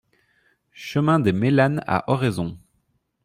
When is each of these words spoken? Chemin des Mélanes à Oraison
Chemin 0.73 1.19
des 1.19 1.31
Mélanes 1.31 1.83
à 1.85 2.05
Oraison 2.11 2.57